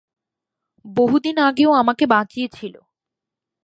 [0.85, 2.75] বহু দিন আগে ও আমাকে বাঁচিয়েছিল।